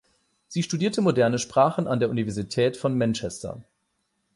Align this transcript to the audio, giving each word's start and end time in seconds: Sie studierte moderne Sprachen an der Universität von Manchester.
Sie 0.47 0.63
studierte 0.63 0.99
moderne 1.01 1.37
Sprachen 1.37 1.87
an 1.87 1.99
der 1.99 2.09
Universität 2.09 2.75
von 2.75 2.97
Manchester. 2.97 3.61